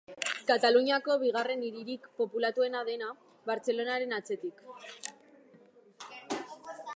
Kataluniako 0.51 1.17
bigarren 1.23 1.65
hiririk 1.67 2.07
populatuena 2.21 2.81
dena, 2.87 3.11
Bartzelonaren 3.51 4.17
atzetik. 4.19 4.65